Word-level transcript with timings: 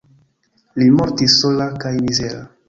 Li 0.81 0.87
mortis 1.01 1.35
sola 1.43 1.69
kaj 1.85 1.93
mizera. 2.01 2.43